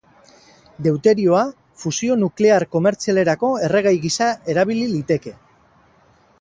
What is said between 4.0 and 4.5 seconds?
gisa